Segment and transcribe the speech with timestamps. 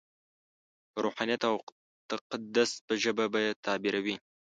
[0.91, 1.55] په روحانیت او
[2.09, 4.15] تقدس په ژبه به یې تعبیروي.